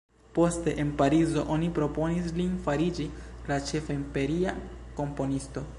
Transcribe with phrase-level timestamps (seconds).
[0.35, 3.07] Poste, en Parizo oni proponis lin fariĝi
[3.51, 4.57] la ĉefa imperia
[5.03, 5.67] komponisto.